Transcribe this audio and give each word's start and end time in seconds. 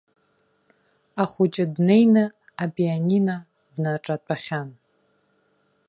Ахәыҷы 1.21 1.65
днеины 1.73 2.25
апианино 2.63 3.35
днаҿатәахьан. 3.73 4.69